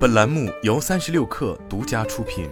[0.00, 2.48] 本栏目由三十六氪独家出品。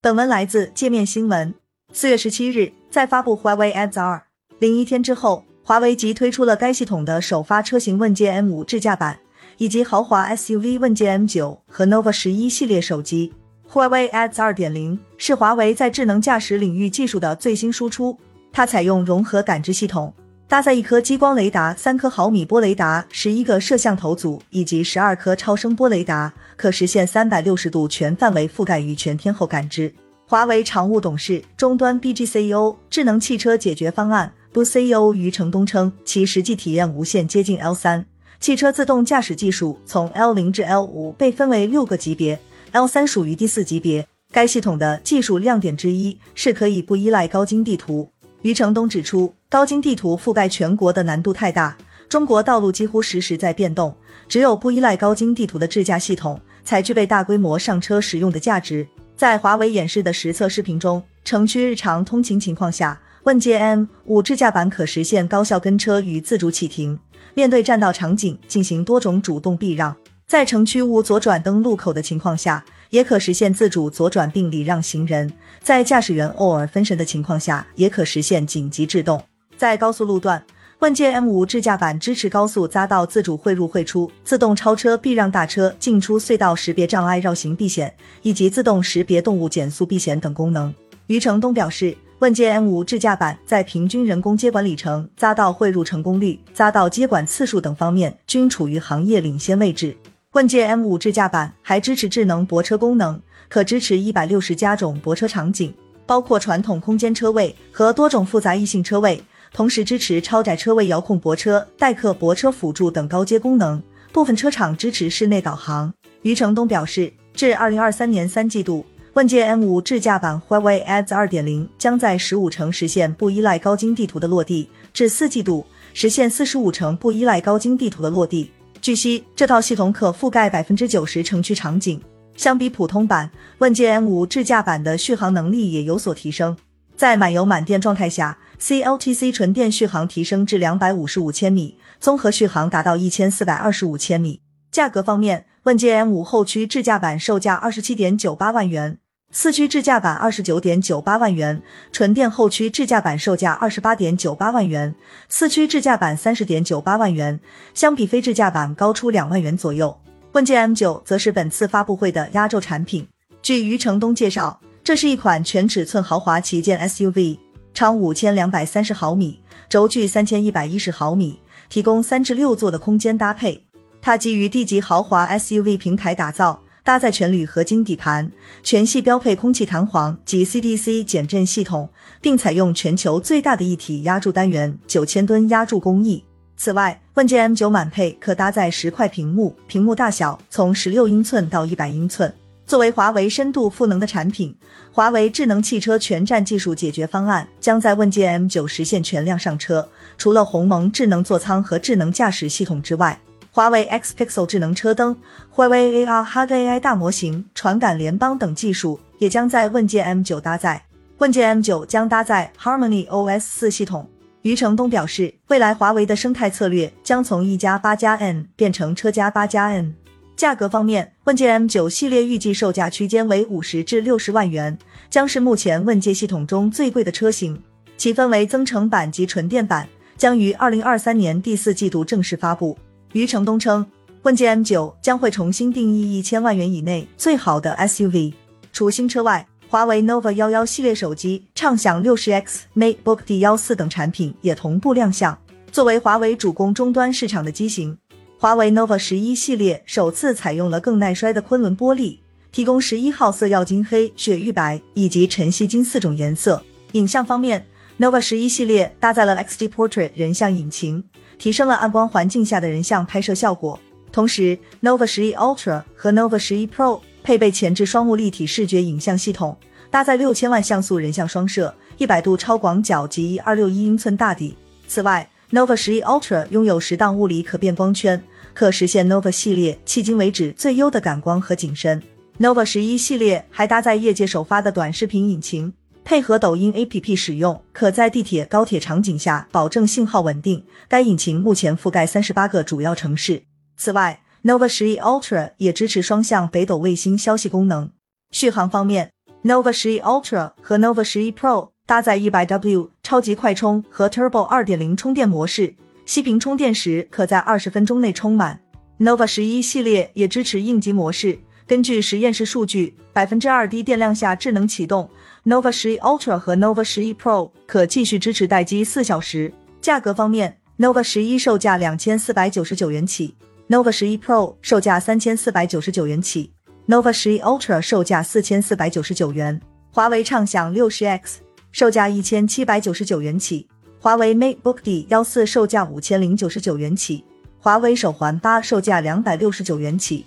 [0.00, 1.54] 本文来自界面新闻。
[1.92, 4.26] 四月十七日，在发布华为 Ads 二
[4.58, 9.20] 零一天之后，华为即推出了该系统的首发车型问界 M 五智驾版，
[9.58, 13.32] 以及豪华 SUV 问界 M 九和 Nova 十一系列手机。
[13.68, 18.18] 华为 Ads 二点零是华为在智能驾驶领域技术的最新输出，
[18.50, 20.12] 它采用融合感知系统，
[20.48, 29.92] 搭载一颗激光雷达、三颗毫米波雷达、十一个摄像头组以及十二颗超声波雷达，可实现三百六十度全范围覆盖与全天候感知。
[30.24, 38.06] 华为常务董事、终端 BG CEO、智能汽车解决方案 BU CEO 余承东称，其实际体验无限接近 L 三
[38.38, 42.38] 汽车自动驾驶技术，从 L 零至 L 五被分为六个级别。
[42.70, 48.10] L 三属于第四级别，该系统的技术亮点之一是可以不依赖高精地图。
[48.46, 51.76] 余承东指出，高精地图覆盖全国的难度太大，
[52.08, 53.92] 中国道路几乎实时在变动，
[54.28, 58.86] 只有不依赖高精地图的智驾系统才具备大规模上车使用的价值。
[59.16, 66.96] 在华为演示的实测视频中，城区日常通勤情况下，问界 M 五智驾版可实现高效跟车与自主启停，
[67.34, 69.96] 面对占道场景进行多种主动避让。
[70.28, 75.28] 在城区无左转灯路口的情况下，也可实现自主左转并礼让行人；
[75.62, 79.22] 在驾驶员偶尔分神的情况下，也可实现紧急制动。
[79.56, 80.42] 在高速路段，
[80.80, 90.74] 问界 M 五智驾版支持高速匝道自主汇入汇出、自动超车避让大车进出隧道识别障碍绕行避险，以及自动识别动物减速避险等功能。
[91.06, 99.96] 余承东表示，问界 M 五智驾版在平均人工接管里程、匝道汇入成功率、匝道接管次数等方面均处于行业领先位置。
[100.36, 105.72] 问界 M 五智驾版还支持智能泊车功能，可支持一百六十加种泊车场景，
[106.04, 109.18] 包括传统空间车位和多种复杂异性车位，
[109.54, 113.82] 同时支持超窄车位遥控泊车、代客泊车辅助等高阶功能。
[114.12, 115.90] 部分车厂支持室内导航。
[116.20, 125.64] 余承东表示，至二零二三年三季度，问界 M 五智驾版华为 Ads 二点零将在十五城实现不依赖高精地图的落地，至四季度
[125.94, 128.50] 实现四十五城不依赖高精地图的落地。
[128.80, 132.00] 据悉，这套系统可覆盖百分之九十城区场景。
[132.36, 136.56] 相比普通版，问界 M 五智驾版的续航能力也有所提升。
[136.96, 144.40] 在满油满电状态下，CLTC 纯电续航提升至两百五十五千米，综合续航达到一千四百二十五千米。
[144.70, 148.98] 价格方面，问界 M 五后驱智驾版售价二十七点九八万元。
[149.38, 151.60] 四驱智驾版二十九点九八万元，
[151.92, 154.94] 纯电后驱智驾版售价二十八点九八万元，
[155.28, 157.38] 四驱智驾版三十点九八万元，
[157.74, 159.94] 相比非智驾版高出两万元左右。
[160.32, 163.06] 问界 M 九则是本次发布会的压轴产品。
[163.42, 167.38] 据余承东介绍，这是一款全尺寸豪华旗舰 SUV，
[167.74, 173.66] 长五千两百三十毫米，轴距三千一百一十毫米，提供三至六座的空间搭配。
[174.00, 176.62] 它基于 D 级豪华 SUV 平台打造。
[176.86, 178.30] 搭载全铝合金底盘，
[178.62, 186.22] 全系标配空气弹簧及 CDC 减震系统，并采用全球最大的一体压铸单元九千吨压铸工艺。
[186.56, 192.32] 此外，问界 M9 满配可搭载十块屏幕，屏幕大小从十六英寸到一百英寸。
[192.68, 194.56] 作为华为深度赋能的产品，
[194.92, 199.88] 华为智能汽车全站技术解决方案将在问界 M9 实现全量上车。
[200.16, 203.18] 除了鸿蒙智能座舱和智能驾驶系统之外，
[203.56, 205.16] 华为 X Pixel 智能车灯、
[205.48, 210.82] 华为 AR HUD AI 大模型、传感联邦等技术也将在问界 M9 搭载。
[211.16, 214.06] 问界 M9 将搭载 Harmony OS 四系统。
[214.42, 219.94] 余承东表示，未来华为的生态策略将从一加八加 N 变成车加八加 N。
[220.36, 224.76] 价格方面，问界 M9 系列预计售价区间为五十至六十万元，
[225.08, 227.62] 将是目前问界系统中最贵的车型。
[227.96, 229.88] 其分为增程版及纯电版，
[230.18, 232.76] 将于二零二三年第四季度正式发布。
[233.16, 233.86] 余承东称，
[234.24, 238.34] 问界 M9 将会重新定义一千万元以内最好的 SUV。
[238.74, 245.38] 除新车外，华为 nova 幺幺系列手机、畅享六十 X、MateBook D 幺四等产品也同步亮相。
[245.72, 247.96] 作为华为主攻终端市场的机型，
[248.38, 252.18] 华为 nova 十一系列首次采用了更耐摔的昆仑玻璃，
[252.52, 256.62] 提供十一号色耀金黑、雪域白以及晨曦金四种颜色。
[256.92, 257.66] 影像方面
[257.98, 261.04] ，nova 十一系列搭载了 XD Portrait 人像引擎。
[261.38, 263.78] 提升了暗光环境下的人像拍摄效果。
[264.10, 269.54] 同时，nova 十一 Ultra 和 nova 十一 Pro 配备前置双目立体视觉影像系统，
[269.90, 274.56] 搭载六千万像素人像双摄、一百度超广角及二六一英寸大底。
[274.88, 278.22] 此外，nova 十一 Ultra 拥有十档物理可变光圈，
[278.54, 282.02] 可实现 nova 系列迄今为止最优的感光和景深。
[282.40, 285.72] nova 十一系列还搭载业界首发的短视频引擎。
[286.06, 290.64] 配合抖音 APP 使用，可在地铁、高铁场景下保证信号稳定。
[290.86, 293.42] 该引擎目前覆盖三十八个主要城市。
[293.76, 297.90] 此外，Nova 十一 Ultra 也支持双向北斗卫星消息功能。
[298.30, 299.10] 续航方面
[299.42, 305.74] ，Nova 十一 Ultra 和 Nova 十一 Pro 搭载一百 W 超级快充和 Turbo 二点零充电模式，
[306.06, 308.60] 熄屏充电时可在二十分钟内充满。
[309.00, 311.40] Nova 十一系列也支持应急模式。
[311.66, 315.10] 根据实验室数据，百分之二低电量下智能启动。
[315.46, 319.52] Nova 十一 Ultra 和 Nova 十一 Pro 可继续支持待机四小时。
[319.80, 323.32] 价格方面，Nova 十一售价两千四百九十九元起
[323.68, 326.50] ，Nova 十一 Pro 售价三千四百九十九元起
[326.88, 329.60] ，Nova 十一 Ultra 售价四千四百九十九元。
[329.92, 331.38] 华为畅享六十 X
[331.70, 333.68] 售价一千七百九十九元起，
[334.00, 337.24] 华为 MateBook D 幺四售价五千零九十九元起，
[337.60, 340.26] 华为手环八售价两百六十九元起。